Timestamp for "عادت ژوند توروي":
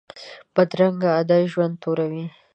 1.15-2.25